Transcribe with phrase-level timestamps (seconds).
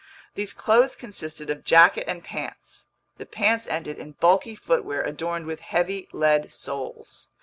[0.33, 2.87] These clothes consisted of jacket and pants.
[3.19, 7.29] The pants ended in bulky footwear adorned with heavy lead soles.